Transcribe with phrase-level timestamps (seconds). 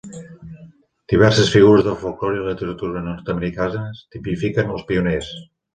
[1.13, 5.35] Diverses figures del folklore i la literatura nord-americanes tipifiquen els pioners.